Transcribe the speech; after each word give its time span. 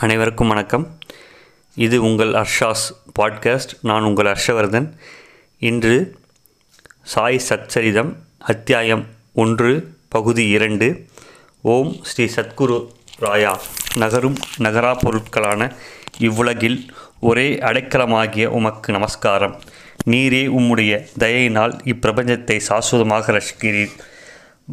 அனைவருக்கும் 0.00 0.48
வணக்கம். 0.48 0.98
இது 1.74 2.02
உங்கள் 2.02 2.28
ஹர்ஷாஸ் 2.28 2.86
பாட்காஸ்ட். 3.18 3.68
நான் 3.82 4.02
உங்கள் 4.02 4.26
ஹர்ஷவர்தன். 4.26 4.92
இன்று 5.58 6.16
சாய் 7.02 7.40
சச்சரிதம் 7.48 8.16
அத்தியாயம் 8.38 9.06
ஒன்று 9.32 9.94
பகுதி 10.08 10.48
இரண்டு. 10.48 11.06
ஓம் 11.62 11.96
ஸ்ரீ 12.02 12.24
சத்குரு 12.24 12.88
ராயா. 13.20 13.58
நகரும் 13.96 14.36
நகரா 14.58 14.96
பொருட்களான 14.98 15.72
இவ்வுலகில் 16.18 16.92
ஒரே 17.20 17.54
அடைக்கலமாகிய 17.54 18.46
உமக்கு 18.46 18.92
நமஸ்காரம். 18.92 19.60
நீரே 20.06 20.48
உம்முடைய 20.48 21.08
தயையினால் 21.18 21.78
இப்பிரபஞ்சத்தை 21.84 22.60
சாஸ்வதமாக 22.68 23.40
ரசிக்கிறீர். 23.40 23.90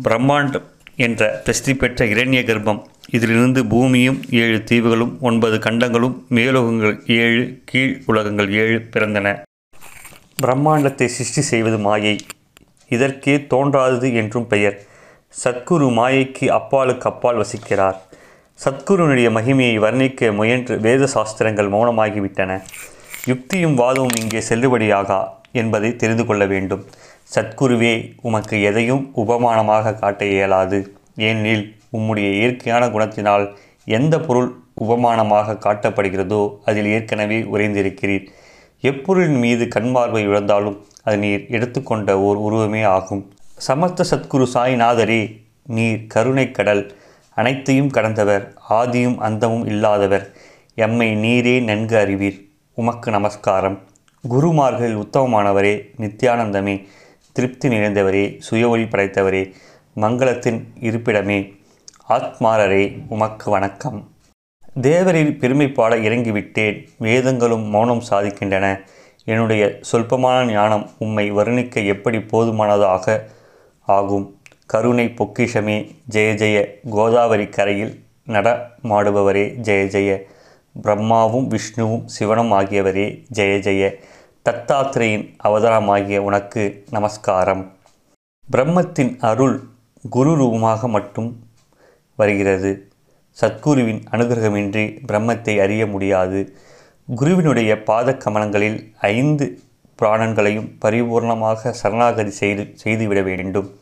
பிரம்மாண்டம் 0.04 0.64
என்ற 0.96 1.42
பிரசித்தி 1.44 1.76
பெற்ற 1.76 2.06
இரண்ய 2.06 2.44
கர்ப்பம் 2.44 2.86
இதிலிருந்து 3.10 3.66
பூமியும் 3.66 4.24
ஏழு 4.30 4.64
தீவுகளும் 4.64 5.20
ஒன்பது 5.20 5.60
கண்டங்களும் 5.60 6.26
மேலோகங்கள் 6.30 7.08
ஏழு 7.08 7.62
கீழ் 7.66 8.02
உலகங்கள் 8.06 8.50
ஏழு 8.52 8.88
பிறந்தன. 8.94 9.44
பிரம்மாண்டத்தை 10.42 11.06
சிருஷ்டி 11.06 11.42
செய்வது 11.42 11.78
மாயை. 11.78 12.20
இதற்கே 12.88 13.48
தோன்றாதது 13.48 14.14
என்றும் 14.14 14.48
பெயர். 14.48 14.82
சத்குரு 15.44 15.88
மாயைக்கு 15.92 16.48
அப்பாலுக்கு 16.48 17.10
அப்பால் 17.10 17.46
வசிக்கிறார். 17.46 17.96
சத்குருனுடைய 18.66 19.30
மகிமையை 19.30 19.80
வர்ணிக்க 19.80 20.34
முயன்று 20.34 20.80
வேத 20.80 21.08
சாஸ்திரங்கள் 21.08 21.70
மௌனமாகிவிட்டன. 21.70 22.62
யுக்தியும் 23.26 23.74
வாதமும் 23.74 24.20
இங்கே 24.22 24.44
செல்லுபடியாகா 24.50 25.28
என்பதை 25.52 25.96
தெரிந்து 25.96 26.26
கொள்ள 26.26 26.46
வேண்டும். 26.46 26.86
சத்குருவே 27.36 28.16
உமக்கு 28.22 28.62
எதையும் 28.62 29.12
உபமானமாக 29.16 30.00
காட்ட 30.00 30.26
இயலாது. 30.26 30.97
ஏனெனில் 31.26 31.66
உம்முடைய 31.94 32.28
இயற்கையான 32.40 32.84
குணத்தினால் 32.88 33.46
எந்த 33.98 34.16
பொருள் 34.20 34.50
உபமானமாக 34.82 35.56
காட்டப்படுகிறதோ 35.66 36.42
அதில் 36.66 36.90
ஏற்கனவே 36.96 37.38
உறைந்திருக்கிறீர். 37.54 38.26
எப்பொருளின் 38.82 39.40
மீது 39.40 39.68
கண்பார்வை 39.68 40.22
இழந்தாலும் 40.28 40.78
அது 41.04 41.18
நீர் 41.18 41.44
எடுத்துக்கொண்ட 41.50 42.20
ஓர் 42.20 42.38
உருவமே 42.38 42.84
ஆகும். 42.84 43.24
சமஸ்த 43.68 44.06
சத்குரு 44.12 44.46
சாய்நாதரே 44.54 45.22
நீர் 45.68 46.08
கருணை 46.08 46.52
கடல் 46.52 46.84
அனைத்தையும் 47.38 47.90
கடந்தவர் 47.90 48.44
ஆதியும் 48.70 49.18
அந்தமும் 49.18 49.66
இல்லாதவர் 49.66 50.26
எம்மை 50.76 51.10
நீரே 51.16 51.56
நன்கு 51.64 51.98
அறிவீர். 51.98 52.38
உமக்கு 52.78 53.12
நமஸ்காரம். 53.12 53.78
குருமார்கள் 54.24 54.94
உத்தமமானவரே 54.96 55.74
நித்யானந்தமே 55.98 56.76
திருப்தி 57.32 57.68
நிறைந்தவரே 57.70 58.24
சுய 58.40 58.70
ஒளி 58.70 58.84
படைத்தவரே 58.84 59.44
மங்களத்தின் 59.98 60.64
இருப்பிடமே. 60.80 61.58
ஆத்மாரரே 62.10 63.00
உமக்கு 63.10 63.52
வணக்கம். 63.52 64.10
தேவரில் 64.82 65.38
பெருமை 65.38 65.68
பாட 65.68 65.96
இறங்கிவிட்டேன். 65.96 66.88
வேதங்களும் 66.98 67.64
மௌனம் 67.64 68.04
சாதிக்கின்றன. 68.10 68.80
என்னுடைய 69.26 69.80
சொல்பமான 69.92 70.52
ஞானம் 70.52 70.90
உம்மை 70.98 71.32
வர்ணிக்க 71.32 71.86
எப்படி 71.86 72.20
போதுமானதாக 72.20 73.28
ஆகும்? 73.80 74.40
கருணை 74.66 75.06
பொக்கிஷமே 75.06 75.96
ஜெய 76.12 76.34
ஜெய. 76.34 76.66
கோதாவரி 76.90 77.48
கரையில் 77.48 78.04
நடமாடுபவரே 78.28 79.56
ஜெய 79.62 79.86
ஜெய. 79.86 80.22
பிரம்மாவும் 80.82 81.48
விஷ்ணுவும் 81.48 82.08
சிவனும் 82.08 82.52
ஆகியவரே 82.52 83.26
ஜெய 83.34 83.60
ஜெய. 83.60 83.94
தத்தாத்திரையின் 84.50 85.34
அவதாரமாகிய 85.44 86.18
உனக்கு 86.18 86.86
நமஸ்காரம். 86.90 87.72
பிரம்மத்தின் 88.52 89.18
அருள் 89.20 89.64
குரு 90.10 90.36
ரூபமாக 90.36 90.88
மட்டும் 90.88 91.40
வருகிறது. 92.16 92.90
சத்குருவின் 93.42 94.02
அனுகிரகமின்றி 94.12 94.98
பிரம்மத்தை 95.08 95.60
அறிய 95.62 95.88
முடியாது. 95.88 96.56
குருவினுடைய 97.16 97.84
பாத 97.84 98.18
கமலங்களில் 98.26 98.92
ஐந்து 99.00 99.60
பிராணங்களையும் 100.02 100.70
பரிபூர்ணமாக 100.86 101.70
சரணாகதி 101.70 102.30
செய்து 102.30 102.74
செய்துவிட 102.74 103.22
வேண்டும். 103.22 103.80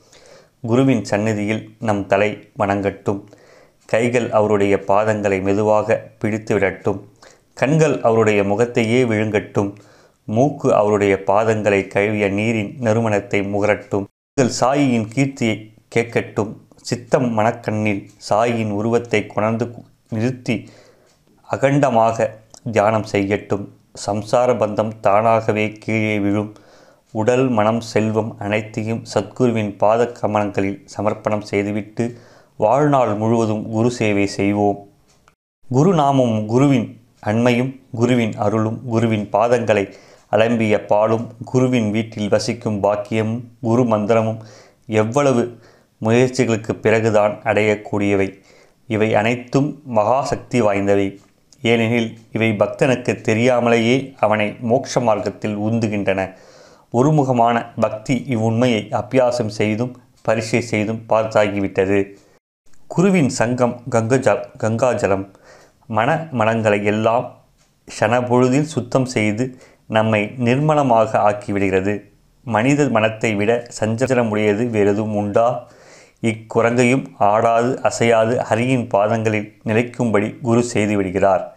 குருவின் 0.62 1.04
சந்நிதியில் 1.04 1.70
நம் 1.80 2.06
தலை 2.06 2.50
வணங்கட்டும். 2.60 3.22
கைகள் 3.86 4.32
அவருடைய 4.32 4.84
பாதங்களை 4.88 5.42
மெதுவாக 5.42 6.12
பிடித்து 6.20 6.60
விடட்டும். 6.60 7.10
கண்கள் 7.54 8.02
அவருடைய 8.02 8.44
முகத்தையே 8.44 9.04
விழுங்கட்டும். 9.04 9.76
மூக்கு 10.26 10.74
அவருடைய 10.76 11.24
பாதங்களை 11.28 11.88
கழுவிய 11.88 12.28
நீரின் 12.30 12.76
நறுமணத்தை 12.80 13.50
முகரட்டும். 13.50 14.06
உங்கள் 14.38 14.56
சாயியின் 14.60 15.08
கீர்த்தியை 15.16 15.74
கேட்கட்டும். 15.96 16.52
சித்தம் 16.90 17.28
மனக்கண்ணில் 17.38 18.02
சாயின் 18.30 18.74
உருவத்தை 18.80 19.22
கொணர்ந்து 19.28 19.66
நிறுத்தி 20.16 20.56
அகண்டமாக 21.50 22.28
தியானம் 22.76 23.08
செய்யட்டும். 23.12 23.66
சம்சார 24.06 24.50
பந்தம் 24.62 24.94
தானாகவே 25.00 25.66
கீழே 25.84 26.16
விழும். 26.20 26.52
உடல் 27.14 27.46
மனம் 27.58 27.82
செல்வம் 27.92 28.32
அனைத்தையும் 28.46 29.04
சத்குருவின் 29.14 29.72
பாத 29.82 30.02
கமனங்களில் 30.20 30.80
சமர்ப்பணம் 30.96 31.46
செய்துவிட்டு 31.52 32.06
வாழ்நாள் 32.58 33.14
முழுவதும் 33.16 33.64
குரு 33.70 33.90
சேவை 33.92 34.26
செய்வோம். 34.38 34.80
குருநாமமும் 35.66 36.46
குருவின் 36.46 36.88
அண்மையும் 37.30 37.72
குருவின் 38.00 38.34
அருளும் 38.46 38.80
குருவின் 38.90 39.26
பாதங்களை 39.32 39.86
அலம்பிய 40.32 40.76
பாலும் 40.86 41.26
குருவின் 41.52 41.90
வீட்டில் 41.92 42.32
வசிக்கும் 42.34 42.78
பாக்கியமும் 42.84 43.42
குரு 43.62 43.84
மந்திரமும் 43.84 44.40
எவ்வளவு 45.02 45.44
முயற்சிகளுக்கு 46.02 46.74
பிறகுதான் 46.74 47.34
அடையக்கூடியவை. 47.44 48.28
இவை 48.88 49.16
அனைத்தும் 49.16 49.82
மகாசக்தி 49.96 50.62
வாய்ந்தவை. 50.62 51.20
ஏனெனில் 51.62 52.18
இவை 52.32 52.52
பக்தனுக்கு 52.52 53.22
தெரியாமலேயே 53.22 54.14
அவனை 54.20 54.56
மோட்ச 54.70 55.02
மார்க்கத்தில் 55.02 55.58
உந்துகின்றன. 55.58 56.34
ஒருமுகமான 56.94 57.66
பக்தி 57.80 58.26
இவ்வுண்மையை 58.30 58.82
அபியாசம் 58.92 59.54
செய்தும் 59.60 60.02
பரிசை 60.22 60.62
செய்தும் 60.62 61.02
பார்த்தாகிவிட்டது. 61.10 62.14
குருவின் 62.88 63.30
சங்கம் 63.30 63.82
கங்கஜ 63.90 64.38
கங்காஜலம். 64.58 65.26
மன 65.88 66.28
மனங்களை 66.32 66.84
எல்லாம் 66.86 67.26
ஷனபொழுதில் 68.00 68.72
சுத்தம் 68.76 69.06
செய்து 69.06 69.58
நம்மை 69.88 70.22
நிர்மலமாக 70.24 71.18
ஆக்கிவிடுகிறது. 71.30 72.02
மனித 72.46 72.90
மனத்தை 72.90 73.36
விட 73.36 73.52
சஞ்சலமுடையது 73.80 74.64
வேறெதுவும் 74.70 75.16
உண்டா? 75.16 75.68
இக்குரங்கையும் 76.24 77.06
ஆடாது 77.18 77.82
அசையாது 77.82 78.36
ஹரியின் 78.50 78.88
பாதங்களில் 78.88 79.54
நிலைக்கும்படி 79.64 80.36
குரு 80.42 80.64
செய்துவிடுகிறார் 80.74 81.54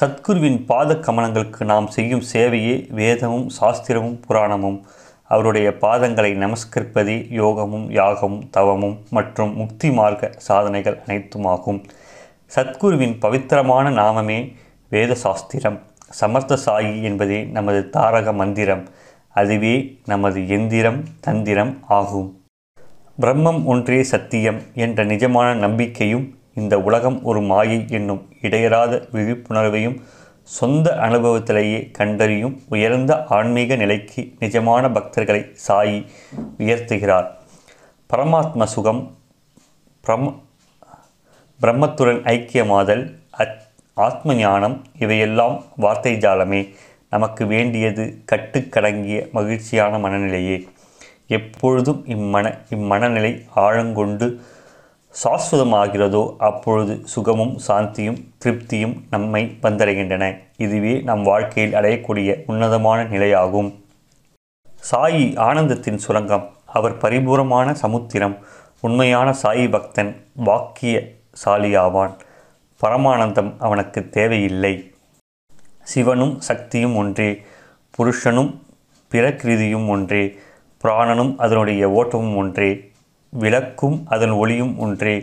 சத்குருவின் 0.00 0.64
பாத 0.66 0.94
கமலங்களுக்கு 0.94 1.64
நாம் 1.64 1.86
செய்யும் 1.86 2.22
சேவையே 2.32 2.90
வேதமும் 2.90 3.48
சாஸ்திரமும் 3.60 4.18
புராணமும். 4.28 4.82
அவருடைய 5.28 5.68
பாதங்களை 5.80 6.32
நமஸ்கரிப்பதே 6.42 7.32
யோகமும் 7.32 7.90
யாகமும் 7.90 8.50
தவமும் 8.50 8.98
மற்றும் 9.10 9.56
முக்தி 9.56 9.90
மார்க்க 9.90 10.30
சாதனைகள் 10.36 10.98
அனைத்துமாகும். 11.06 11.84
சத்குருவின் 12.56 13.18
பவித்திரமான 13.18 13.90
நாமமே 13.90 14.52
வேத 14.88 15.14
சாஸ்திரம் 15.14 15.80
சமர்த்த 16.10 16.58
சாயி 16.66 17.02
என்பதே 17.02 17.44
நமது 17.44 17.90
தாரக 17.90 18.32
மந்திரம். 18.32 18.84
அதுவே 19.30 19.98
நமது 20.06 20.48
எந்திரம் 20.48 21.02
தந்திரம் 21.20 21.78
ஆகும். 21.88 22.28
பிரம்மம் 23.20 23.64
ஒன்றே 23.64 24.02
சத்தியம் 24.02 24.58
என்ற 24.74 25.04
நிஜமான 25.04 25.54
நம்பிக்கையும் 25.54 26.38
இந்த 26.54 26.80
உலகம் 26.80 27.22
ஒரு 27.22 27.40
மாயை 27.40 27.84
என்னும் 27.88 28.28
இடையராத 28.40 28.98
விழிப்புணர்வையும் 29.12 29.96
சொந்த 30.42 30.96
அனுபவத்திலேயே 31.00 31.90
கண்டறியும் 31.90 32.62
உயர்ந்த 32.68 33.24
ஆன்மீக 33.24 33.76
நிலைக்கு 33.76 34.22
நிஜமான 34.40 34.90
பக்தர்களை 34.92 35.40
சாயி 35.68 36.06
உயர்த்துகிறார். 36.58 37.28
பரமாத்ம 38.10 38.64
சுகம் 38.64 39.02
பிரம் 40.04 40.28
பிரம்மத்துடன் 41.60 42.22
ஐக்கியமாதல் 42.36 43.04
அத் 43.30 43.58
ஆத்ம 43.94 44.34
ஞானம் 44.34 44.84
இவையெல்லாம் 44.98 45.64
வார்த்தை 45.76 46.14
ஜாலமே 46.14 46.74
நமக்கு 47.10 47.46
வேண்டியது 47.46 48.22
கட்டுக்கடங்கிய 48.32 49.30
மகிழ்ச்சியான 49.32 49.98
மனநிலையே. 49.98 50.58
எப்பொழுதும் 51.28 52.04
இம்மன 52.06 52.58
இம்மனநிலை 52.70 53.44
ஆழங்கொண்டு 53.54 54.40
சாஸ்வதமாகிறதோ 55.24 56.34
அப்பொழுது 56.38 57.00
சுகமும் 57.04 57.58
சாந்தியும் 57.68 58.24
திருப்தியும் 58.44 59.00
நம்மை 59.10 59.58
வந்தடைகின்றன. 59.62 60.38
இதுவே 60.56 61.00
நம் 61.00 61.22
வாழ்க்கையில் 61.22 61.72
அடையக்கூடிய 61.72 62.42
உன்னதமான 62.46 63.04
நிலையாகும். 63.04 63.74
சாயி 64.92 65.38
ஆனந்தத்தின் 65.38 65.96
சுரங்கம். 65.96 66.50
அவர் 66.66 66.96
பரிபூரமான 66.96 67.74
சமுத்திரம். 67.74 68.36
உண்மையான 68.80 69.34
சாயி 69.42 69.70
பக்தன் 69.70 70.26
வாக்கிய 70.34 71.12
சாலியாவான் 71.44 72.14
பரமானந்தம் 72.82 73.52
அவனுக்கு 73.58 74.08
தேவையில்லை. 74.08 74.94
சிவனும் 75.82 76.40
சக்தியும் 76.40 76.96
ஒன்றே. 76.96 77.44
புருஷனும் 77.98 78.60
பிரகிருதியும் 79.10 79.88
ஒன்றே. 79.88 80.38
பிராணனும் 80.86 81.34
அதனுடைய 81.36 81.90
ஓட்டமும் 81.90 82.36
ஒன்றே 82.36 82.90
விளக்கும் 83.30 84.02
அதன் 84.06 84.30
ஒளியும் 84.30 84.78
ஒன்றே. 84.78 85.16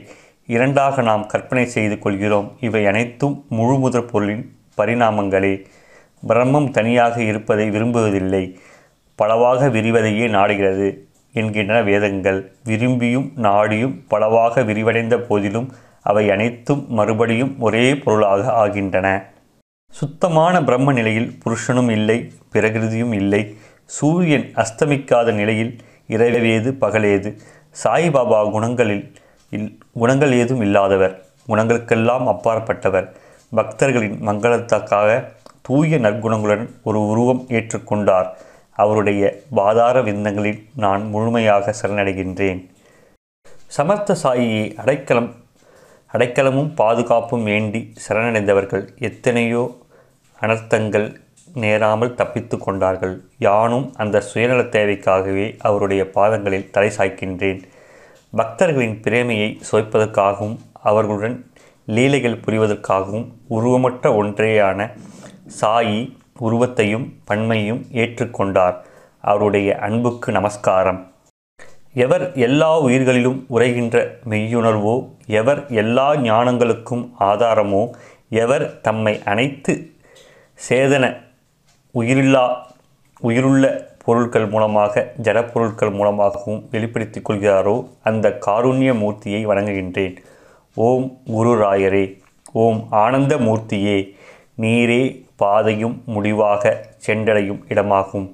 இரண்டாக 0.47 1.01
நாம் 1.01 1.25
கற்பனை 1.25 1.65
செய்து 1.65 1.99
கொள்கிறோம் 1.99 2.51
இவை 2.59 2.85
அனைத்தும் 2.85 3.45
முழு 3.49 3.77
முதற் 3.79 4.11
பொருளின் 4.11 4.43
பரிணாமங்களே. 4.77 5.53
பிரம்மம் 6.27 6.71
தனியாக 6.71 7.23
இருப்பதை 7.23 7.69
விரும்புவதில்லை 7.69 8.43
பலவாக 9.15 9.67
விரிவதையே 9.67 10.27
நாடுகிறது 10.29 10.87
என்கின்றன 11.33 11.83
வேதங்கள். 11.83 12.39
விரும்பியும் 12.65 13.29
நாடியும் 13.41 13.95
பலவாக 14.07 14.63
விரிவடைந்த 14.63 15.17
போதிலும் 15.17 15.69
அவை 16.01 16.31
அனைத்தும் 16.31 16.85
மறுபடியும் 16.89 17.55
ஒரே 17.59 17.95
பொருளாக 17.95 18.51
ஆகின்றன. 18.53 19.07
சுத்தமான 19.91 20.63
பிரம்ம 20.63 20.93
நிலையில் 20.93 21.37
புருஷனும் 21.43 21.89
இல்லை 21.89 22.31
பிரகிருதியும் 22.53 23.13
இல்லை. 23.13 23.55
சூரியன் 23.85 24.47
அஸ்தமிக்காத 24.55 25.31
நிலையில் 25.31 25.73
இரவேது 26.07 26.69
பகலேது. 26.71 27.29
சாய்பாபா 27.83 28.39
குணங்களில் 28.55 29.05
இல் 29.49 29.77
குணங்கள் 29.93 30.31
ஏதும் 30.31 30.61
இல்லாதவர் 30.61 31.15
குணங்களுக்கெல்லாம் 31.47 32.25
அப்பாற்பட்டவர். 32.33 33.07
பக்தர்களின் 33.55 34.17
மங்களத்துக்காக 34.27 35.09
தூய 35.61 35.97
நற்குணங்களுடன் 35.97 36.65
ஒரு 36.83 36.99
உருவம் 37.07 37.45
ஏற்றுக்கொண்டார். 37.49 38.29
அவருடைய 38.75 39.23
பாதார 39.49 40.01
விந்தங்களில் 40.01 40.61
நான் 40.75 41.03
முழுமையாக 41.09 41.73
சரணடைகின்றேன். 41.81 42.61
சமர்த்த 43.67 44.15
சாயியை 44.23 44.75
அடைக்கலம் 44.75 45.29
அடைக்கலமும் 46.13 46.71
பாதுகாப்பும் 46.75 47.43
வேண்டி 47.43 47.93
சரணடைந்தவர்கள் 48.03 48.83
எத்தனையோ 48.99 49.63
அனர்த்தங்கள் 50.39 51.07
நேராமல் 51.53 52.15
தப்பித்து 52.15 52.57
கொண்டார்கள். 52.57 53.23
யானும் 53.37 53.93
அந்த 53.95 54.23
சுயநலத் 54.33 54.75
தேவைக்காகவே 54.75 55.55
அவருடைய 55.59 56.09
பாதங்களில் 56.09 56.69
தலை 56.69 56.91
சாய்க்கின்றேன். 56.97 57.61
பக்தர்களின் 58.31 59.01
பிரேமையை 59.01 59.61
சுவைப்பதற்காகவும் 59.71 60.57
அவர்களுடன் 60.73 61.51
லீலைகள் 61.85 62.39
புரிவதற்காகவும் 62.45 63.27
உருவமற்ற 63.49 64.11
ஒன்றேயான 64.23 64.91
சாயி 65.61 66.17
உருவத்தையும் 66.39 67.13
பன்மையும் 67.25 67.85
ஏற்றுக்கொண்டார் 67.91 68.75
அவருடைய 69.21 69.75
அன்புக்கு 69.77 70.31
நமஸ்காரம். 70.31 71.11
எவர் 71.93 72.31
எல்லா 72.35 72.79
உயிர்களிலும் 72.79 73.45
உரைகின்ற 73.49 73.97
மெய்யுணர்வோ 74.29 75.09
எவர் 75.27 75.69
எல்லா 75.69 76.15
ஞானங்களுக்கும் 76.15 77.09
ஆதாரமோ 77.19 77.89
எவர் 78.29 78.81
தம்மை 78.81 79.21
அனைத்து 79.25 79.91
சேதன 80.69 81.22
உயிரில்லா 81.99 82.43
உயிருள்ள 83.21 83.65
பொருட்கள் 84.05 84.45
மூலமாக 84.47 85.01
ஜடப்பொருட்கள் 85.25 85.91
மூலமாகவும் 85.97 86.61
வெளிப்படுத்திக் 86.71 87.25
கொள்கிறாரோ 87.27 87.75
அந்த 88.09 88.39
காருண்ய 88.45 88.93
மூர்த்தியை 89.01 89.41
வணங்குகின்றேன். 89.49 90.15
ஓம் 90.75 91.05
குரு 91.25 91.51
ராயரே 91.63 92.05
ஓம் 92.63 92.79
ஆனந்த 93.03 93.37
மூர்த்தியே 93.37 93.97
நீரே 94.63 95.03
பாதையும் 95.35 95.95
முடிவாக 96.05 96.73
சென்றடையும் 97.07 97.61
இடமாகும். 97.67 98.27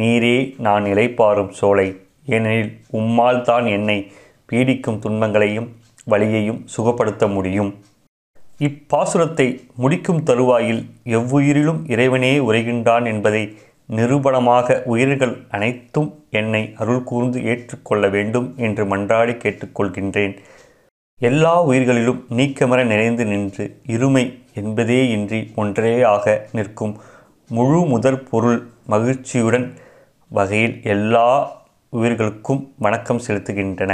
நீரே 0.00 0.36
நான் 0.58 0.82
நிலைப்பாரும் 0.82 1.54
சோலை 1.60 1.88
ஏனெனில் 2.26 2.72
உம்மால் 3.00 3.46
தான் 3.50 3.66
என்னை 3.66 3.98
பீடிக்கும் 4.52 4.98
துன்பங்களையும் 4.98 5.68
வழியையும் 6.04 6.62
சுகப்படுத்த 6.76 7.26
முடியும். 7.34 7.72
இப்பாசுரத்தை 8.58 9.46
முடிக்கும் 9.76 10.22
தருவாயில் 10.22 10.82
எவ்வுயிரிலும் 11.04 11.80
இறைவனே 11.90 12.38
உரைகின்றான் 12.38 13.06
என்பதை 13.06 13.56
நிரூபணமாக 13.88 14.82
உயிர்கள் 14.82 15.46
அனைத்தும் 15.50 16.10
என்னை 16.30 16.74
அருள் 16.76 17.02
கூர்ந்து 17.02 17.42
ஏற்றுக்கொள்ள 17.42 18.08
வேண்டும் 18.08 18.54
என்று 18.56 18.84
மன்றாடி 18.84 19.34
கேட்டுக்கொள்கின்றேன். 19.36 20.34
எல்லா 21.20 21.64
உயிர்களிலும் 21.64 22.24
நீக்கமர 22.30 22.84
நிறைந்து 22.84 23.24
நின்று 23.24 23.80
இருமை 23.86 24.24
என்பதே 24.54 25.08
இன்றி 25.08 25.52
ஒன்றே 25.56 26.02
ஆக 26.02 26.46
நிற்கும் 26.52 26.94
முழு 27.48 27.80
முதற் 27.86 28.30
பொருள் 28.30 28.66
மகிழ்ச்சியுடன் 28.86 29.74
வகையில் 30.28 30.82
எல்லா 30.82 31.28
உயிர்களுக்கும் 31.88 32.72
வணக்கம் 32.78 33.20
செலுத்துகின்றன. 33.26 33.92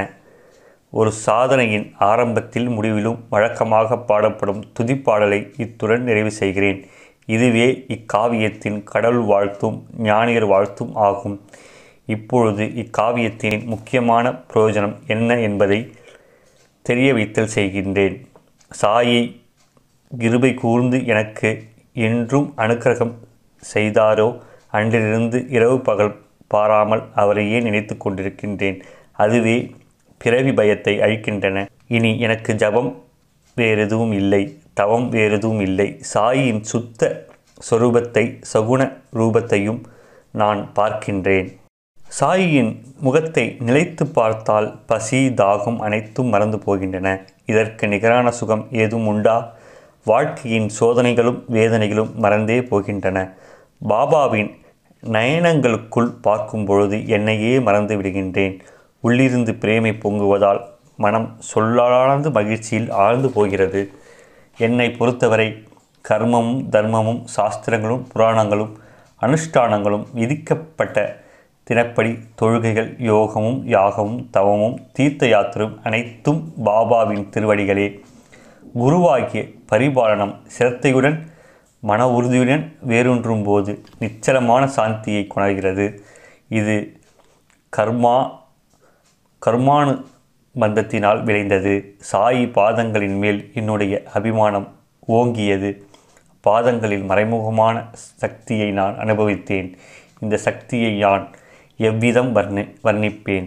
ஒரு 0.92 1.10
சாதனையின் 1.25 1.87
ஆரம்பத்தில் 2.10 2.69
முடிவிலும் 2.69 3.19
வழக்கமாக 3.28 3.98
பாடப்படும் 4.08 4.62
துதிப்பாடலை 4.78 5.40
இத்துடன் 5.56 6.02
நிறைவு 6.02 6.31
செய்கிறேன். 6.31 6.81
இதுவே 7.26 7.66
இக்காவியத்தின் 7.94 8.78
கடவுள் 8.84 9.26
வாழ்த்தும் 9.32 9.76
ஞானியர் 10.02 10.46
வாழ்த்தும் 10.46 10.94
ஆகும். 11.08 11.37
இப்பொழுது 12.06 12.64
இக்காவியத்தின் 12.82 13.58
முக்கியமான 13.64 14.32
பிரயோஜனம் 14.50 14.96
என்ன 15.06 15.38
என்பதை 15.38 15.81
தெரிய 16.87 17.08
வைத்தல் 17.14 17.54
செய்கின்றேன். 17.54 18.16
சாயை 18.70 19.22
கிருபை 20.12 20.54
கூர்ந்து 20.54 20.98
எனக்கு 21.06 21.50
என்றும் 22.06 22.48
அனுக்கிரகம் 22.56 23.14
செய்தாரோ 23.62 24.28
அன்றிலிருந்து 24.78 25.38
இரவு 25.56 25.76
பகல் 25.81 26.12
பாராமல் 26.46 27.02
அவரையே 27.14 27.60
நினைத்து 27.60 27.94
கொண்டிருக்கின்றேன். 27.96 28.78
அதுவே 29.12 29.56
பிறவி 30.22 30.52
பயத்தை 30.52 30.94
அழிக்கின்றன. 31.00 31.67
இனி 31.88 32.11
எனக்கு 32.19 32.55
ஜபம் 32.55 32.90
வேறெதுவும் 33.56 34.12
இல்லை 34.12 34.43
தவம் 34.72 35.06
வேறெதுவும் 35.08 35.62
இல்லை. 35.69 35.88
சாயின் 36.12 36.61
சுத்த 36.72 37.08
சொரூபத்தை 37.69 38.25
சகுண 38.52 38.82
ரூபத்தையும் 39.19 39.81
நான் 40.40 40.61
பார்க்கின்றேன். 40.75 41.49
சாயியின் 42.19 42.70
முகத்தை 43.00 43.44
நிலைத்து 43.58 44.05
பார்த்தால் 44.19 44.69
பசி 44.87 45.20
தாகம் 45.40 45.78
அனைத்தும் 45.78 46.28
மறந்து 46.28 46.58
போகின்றன. 46.66 47.08
இதற்கு 47.46 47.84
நிகரான 47.88 48.31
சுகம் 48.31 48.64
ஏதும் 48.82 49.06
உண்டா? 49.06 49.37
வாழ்க்கையின் 50.06 50.69
சோதனைகளும் 50.81 51.40
வேதனைகளும் 51.56 52.12
மறந்தே 52.14 52.58
போகின்றன. 52.70 53.19
பாபாவின் 53.88 54.50
நயனங்களுக்குள் 55.02 56.11
பார்க்கும் 56.20 56.64
பொழுது 56.64 56.96
என்னையே 57.08 57.55
மறந்து 57.61 57.94
விடுகின்றேன். 57.96 58.56
உள்ளிருந்து 59.00 59.55
பிரேமை 59.55 59.91
பொங்குவதால் 59.91 60.61
மனம் 60.97 61.38
சொல்லாழ்ந்து 61.55 62.31
மகிழ்ச்சியில் 62.31 62.91
ஆழ்ந்து 62.91 63.31
போகிறது. 63.31 63.91
என்னை 64.58 64.91
பொறுத்தவரை 64.91 65.64
கர்மமும் 66.08 66.64
தர்மமும் 66.70 67.25
சாஸ்திரங்களும் 67.37 68.06
புராணங்களும் 68.14 68.76
அனுஷ்டானங்களும் 69.20 70.06
விதிக்கப்பட்ட 70.12 71.23
தினப்படி 71.64 72.19
தொழுகைகள் 72.41 72.94
யோகமும் 72.99 73.67
யாகமும் 73.67 74.29
தவமும் 74.31 74.79
தீர்த்த 74.93 75.26
யாத்திரும் 75.26 75.81
அனைத்தும் 75.82 76.52
பாபாவின் 76.64 77.29
திருவடிகளே. 77.31 78.00
குருவாகிய 78.79 79.52
பரிபாலனம் 79.73 80.35
சிரத்தையுடன் 80.47 81.32
மன 81.81 82.08
உறுதியுடன் 82.08 82.76
வேரூன்றும் 82.88 83.45
போது 83.45 83.83
நிச்சலமான 83.99 84.69
சாந்தியை 84.76 85.26
கொணர்கிறது. 85.26 86.00
இது 86.49 87.00
கர்மா 87.76 88.39
கர்மானு 89.47 89.92
பந்தத்தினால் 90.54 91.23
விளைந்தது. 91.23 91.75
சாயி 92.12 92.44
பாதங்களின் 92.52 93.18
மேல் 93.18 93.50
என்னுடைய 93.54 94.02
அபிமானம் 94.12 94.66
ஓங்கியது. 95.09 95.70
பாதங்களில் 96.40 97.02
மறைமுகமான 97.02 97.76
சக்தியை 98.23 98.70
நான் 98.70 98.99
அனுபவித்தேன். 98.99 99.68
இந்த 100.20 100.37
சக்தியை 100.37 100.92
நான் 100.99 101.25
எவ்விதம் 101.76 102.32
வர்ணி 102.37 102.64
வர்ணிப்பேன்? 102.85 103.47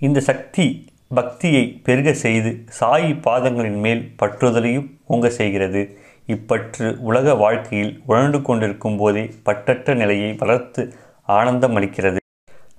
இந்த 0.00 0.20
சக்தி 0.20 0.66
பக்தியை 1.08 1.64
பெருக 1.86 2.12
செய்து 2.12 2.64
சாயி 2.80 3.12
பாதங்களின் 3.20 3.80
மேல் 3.80 4.02
பற்றுதலையும் 4.22 4.88
ஓங்க 5.06 5.26
செய்கிறது. 5.28 5.82
இப்பற்று 6.26 6.96
உலக 6.98 7.34
வாழ்க்கையில் 7.34 7.92
உழண்டு 8.08 8.42
கொண்டிருக்கும் 8.42 8.96
போதே 8.96 9.24
பற்றற்ற 9.44 9.94
நிலையை 9.94 10.32
வளர்த்து 10.32 10.82
ஆனந்தம் 11.22 11.76
அளிக்கிறது 11.76 12.24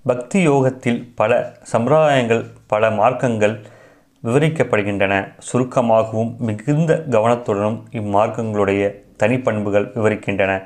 பக்தி 0.07 0.41
யோகத்தில் 0.41 1.11
பல 1.15 1.57
சம்பிரதாயங்கள் 1.71 2.45
பல 2.67 2.89
மார்க்கங்கள் 2.89 3.63
விவரிக்கப்படுகின்றன. 4.23 5.33
சுருக்கமாகவும் 5.37 6.35
மிகுந்த 6.37 7.03
கவனத்துடனும் 7.09 7.83
இம்மார்க்கங்களுடைய 7.91 8.95
தனிப்பண்புகள் 9.19 9.91
விவரிக்கின்றன. 9.95 10.63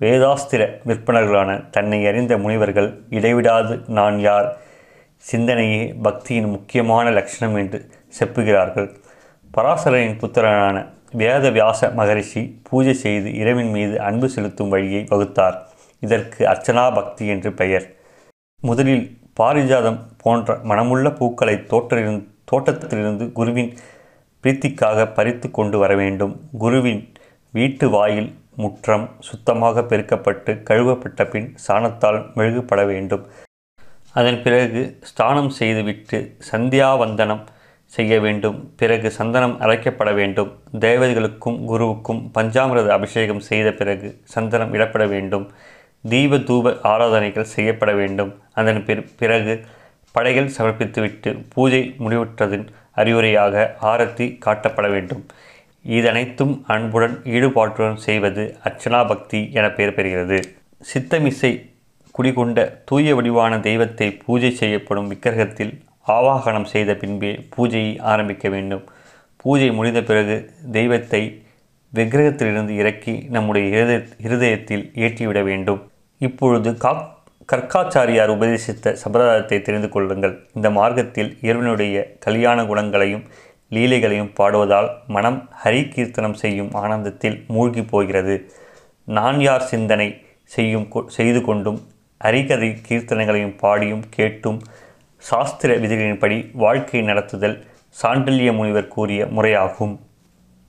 வேதாஸ்திர 0.00 0.80
விற்பனர்களான 0.86 1.70
தன்னை 1.70 2.06
அறிந்த 2.06 2.38
முனிவர்கள் 2.38 3.00
இடைவிடாது 3.10 3.84
நான் 3.86 4.20
யார்? 4.20 4.56
சிந்தனையே 5.32 5.94
பக்தியின் 6.02 6.50
முக்கியமான 6.50 7.10
லட்சணம் 7.10 7.56
என்று 7.56 7.88
செப்புகிறார்கள். 8.20 8.94
பராசரரின் 9.56 10.18
புத்திரனான 10.18 10.86
வேத 11.12 11.50
வியாச 11.50 11.90
மகரிஷி 11.90 12.60
பூஜை 12.62 12.94
செய்து 12.94 13.30
இறைவின் 13.30 13.70
மீது 13.70 14.00
அன்பு 14.00 14.28
செலுத்தும் 14.28 14.68
வழியை 14.68 15.06
வகுத்தார். 15.10 15.54
இதற்கு 16.00 16.46
அர்ச்சனா 16.46 16.94
பக்தி 16.94 17.26
என்று 17.26 17.52
பெயர். 17.52 17.93
முதலில் 18.68 19.04
பாரிஜாதம் 19.40 19.98
போன்ற 20.22 20.54
மனமுள்ள 20.70 21.08
பூக்களை 21.16 21.54
தோற்றிலிருந்து 21.72 22.22
தோட்டத்திலிருந்து 22.50 23.24
குருவின் 23.32 23.70
பிரீத்திக்காக 24.44 25.06
பறித்து 25.14 25.50
கொண்டு 25.50 25.76
வர 25.78 25.92
வேண்டும். 25.94 26.32
குருவின் 26.58 27.02
வீட்டு 27.50 27.86
வாயில் 27.90 28.30
முற்றம் 28.56 29.04
சுத்தமாக 29.18 29.80
பெருக்கப்பட்டு 29.80 30.52
கழுவப்பட்ட 30.70 31.26
பின் 31.30 31.48
சாணத்தால் 31.66 32.20
மெழுகுபட 32.34 32.86
வேண்டும். 32.86 33.24
அதன் 34.12 34.40
பிறகு 34.42 34.82
ஸ்தானம் 35.00 35.50
செய்துவிட்டு 35.50 36.18
சந்தியாவந்தனம் 36.52 37.44
செய்ய 37.84 38.20
வேண்டும். 38.20 38.58
பிறகு 38.76 39.10
சந்தனம் 39.10 39.60
அரைக்கப்பட 39.60 40.14
வேண்டும். 40.14 40.50
தேவதைகளுக்கும் 40.80 41.58
குருவுக்கும் 41.70 42.22
பஞ்சாமிரத 42.34 42.88
அபிஷேகம் 42.88 43.46
செய்த 43.50 43.72
பிறகு 43.72 44.20
சந்தனம் 44.24 44.74
இடப்பட 44.74 45.06
வேண்டும். 45.08 45.46
தீப 46.12 46.38
தூப 46.48 46.72
ஆராதனைகள் 46.92 47.52
செய்யப்பட 47.54 47.90
வேண்டும். 48.00 48.32
அதன் 48.60 48.80
பிறகு 49.20 49.54
படைகள் 50.14 50.54
சமர்ப்பித்துவிட்டு 50.56 51.30
பூஜை 51.54 51.82
முடிவுற்றதின் 52.04 52.66
அறிவுரையாக 53.00 53.64
ஆரத்தி 53.92 54.26
காட்டப்பட 54.44 54.86
வேண்டும். 54.94 55.22
இதனைத்தும் 55.98 56.52
அன்புடன் 56.74 57.16
ஈடுபாட்டுடன் 57.36 57.98
செய்வது 58.06 58.42
அர்ச்சனா 58.66 59.00
பக்தி 59.12 59.40
என 59.58 59.66
பெயர் 59.78 59.96
பெறுகிறது. 59.96 60.38
சித்தமிசை 60.90 61.52
குடிகொண்ட 62.14 62.58
தூய 62.88 63.14
வடிவான 63.14 63.54
தெய்வத்தை 63.68 64.08
பூஜை 64.24 64.50
செய்யப்படும் 64.60 65.08
விக்கிரகத்தில் 65.12 65.72
ஆவாகனம் 66.16 66.68
செய்த 66.74 66.90
பின்பே 67.02 67.32
பூஜையை 67.54 67.92
ஆரம்பிக்க 68.12 68.48
வேண்டும். 68.54 68.84
பூஜை 69.36 69.70
முடிந்த 69.78 70.02
பிறகு 70.10 70.36
தெய்வத்தை 70.76 71.22
விக்கிரகத்திலிருந்து 71.92 72.74
இறக்கி 72.82 73.16
நம்முடைய 73.34 73.66
இருதய 73.74 73.98
இருதயத்தில் 74.26 74.84
ஏற்றிவிட 75.04 75.42
வேண்டும். 75.50 75.82
இப்பொழுது 76.24 76.76
காக் 76.76 77.12
கற்காச்சாரியார் 77.52 78.28
உபதேசித்த 78.28 78.92
சம்பிரதாயத்தை 78.92 79.62
தெரிந்து 79.62 79.88
கொள்ளுங்கள். 79.88 80.48
இந்த 80.54 80.70
மார்க்கத்தில் 80.70 81.38
இறைவனுடைய 81.40 82.16
கல்யாண 82.20 82.64
குணங்களையும் 82.64 83.22
லீலைகளையும் 83.70 84.34
பாடுவதால் 84.34 84.88
மனம் 85.06 85.48
ஹரி 85.64 85.88
கீர்த்தனம் 85.88 86.34
செய்யும் 86.34 86.72
ஆனந்தத்தில் 86.72 87.44
மூழ்கி 87.48 87.82
போகிறது. 87.82 88.52
நான் 89.04 89.40
யார் 89.40 89.62
சிந்தனை 89.62 90.24
செய்யும் 90.44 90.88
கொ- 90.94 91.06
செய்து 91.06 91.42
கொண்டும் 91.42 91.80
ஹரிகதை 92.24 92.76
கீர்த்தனைகளையும் 92.88 93.58
பாடியும் 93.58 94.02
கேட்டும் 94.10 94.62
சாஸ்திர 95.16 95.76
விதிகளின்படி 95.76 96.50
வாழ்க்கை 96.52 97.02
நடத்துதல் 97.02 97.62
சாண்டல்ய 98.02 98.52
முனிவர் 98.52 98.88
கூறிய 98.88 99.24
முறையாகும். 99.24 99.98